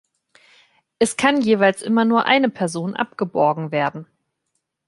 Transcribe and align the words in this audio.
Es 0.97 1.15
kann 1.15 1.41
jeweils 1.41 1.83
immer 1.83 2.05
nur 2.05 2.25
eine 2.25 2.49
Person 2.49 2.95
abgeborgen 2.95 3.71
werden. 3.71 4.07